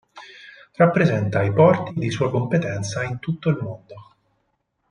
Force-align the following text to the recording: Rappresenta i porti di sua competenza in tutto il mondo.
Rappresenta 0.77 1.43
i 1.43 1.53
porti 1.53 1.93
di 1.95 2.09
sua 2.09 2.31
competenza 2.31 3.03
in 3.03 3.19
tutto 3.19 3.49
il 3.51 3.59
mondo. 3.61 3.95